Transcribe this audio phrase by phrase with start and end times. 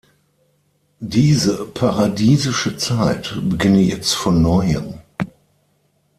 [1.03, 4.95] Diese paradiesische Zeit beginne jetzt von Neuem.